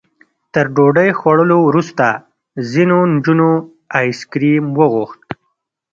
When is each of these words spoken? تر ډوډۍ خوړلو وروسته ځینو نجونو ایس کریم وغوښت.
تر 0.53 0.65
ډوډۍ 0.75 1.09
خوړلو 1.19 1.57
وروسته 1.67 2.05
ځینو 2.71 2.97
نجونو 3.13 3.49
ایس 3.99 4.19
کریم 4.31 4.65
وغوښت. 4.79 5.21